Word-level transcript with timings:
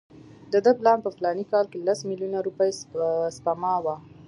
د 0.51 0.53
ده 0.65 0.71
پلان 0.79 0.97
په 1.03 1.09
فلاني 1.15 1.45
کال 1.51 1.65
کې 1.71 1.79
لس 1.87 1.99
میلیونه 2.09 2.39
روپۍ 2.47 2.69
سپما 3.35 3.73
وه. 3.83 3.95